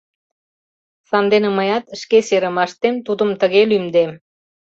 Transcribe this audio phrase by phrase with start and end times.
[1.09, 4.11] Сандене мыят шке серымаштем тудым тыге лӱмдем.